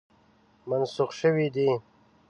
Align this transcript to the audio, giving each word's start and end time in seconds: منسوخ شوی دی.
منسوخ 0.69 1.09
شوی 1.19 1.47
دی. 1.55 1.69